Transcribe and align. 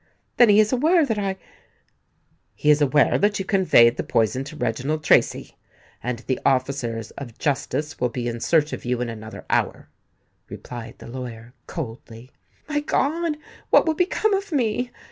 "Then 0.37 0.49
he 0.49 0.59
is 0.59 0.73
aware 0.73 1.05
that 1.05 1.19
I——" 1.19 1.37
"He 2.55 2.71
is 2.71 2.81
aware 2.81 3.19
that 3.19 3.37
you 3.37 3.45
conveyed 3.45 3.97
the 3.97 4.03
poison 4.03 4.43
to 4.45 4.55
Reginald 4.55 5.03
Tracy; 5.03 5.59
and 6.01 6.17
the 6.25 6.39
officers 6.43 7.11
of 7.19 7.37
justice 7.37 7.99
will 7.99 8.09
be 8.09 8.27
in 8.27 8.39
search 8.39 8.73
of 8.73 8.83
you 8.83 8.99
in 9.01 9.09
another 9.09 9.45
hour," 9.47 9.89
replied 10.49 10.97
the 10.97 11.05
lawyer, 11.07 11.53
coldly. 11.67 12.31
"My 12.67 12.79
God! 12.79 13.37
what 13.69 13.85
will 13.85 13.93
become 13.93 14.33
of 14.33 14.51
me?" 14.51 14.89